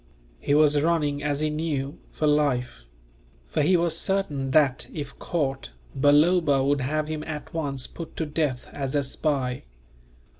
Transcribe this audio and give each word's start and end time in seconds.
He 0.39 0.55
was 0.55 0.81
running, 0.81 1.21
as 1.21 1.41
he 1.41 1.51
knew, 1.51 1.99
for 2.11 2.25
life; 2.25 2.85
for 3.45 3.61
he 3.61 3.77
was 3.77 3.95
certain 3.95 4.49
that, 4.49 4.87
if 4.91 5.19
caught, 5.19 5.69
Balloba 5.95 6.63
would 6.65 6.81
have 6.81 7.07
him 7.07 7.23
at 7.25 7.53
once 7.53 7.85
put 7.85 8.15
to 8.17 8.25
death 8.25 8.67
as 8.73 8.95
a 8.95 9.03
spy. 9.03 9.65